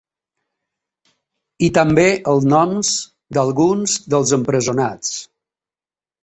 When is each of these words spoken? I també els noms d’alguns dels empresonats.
I 1.67 1.69
també 1.77 2.05
els 2.31 2.47
noms 2.53 2.95
d’alguns 3.39 3.99
dels 4.15 4.33
empresonats. 4.39 5.15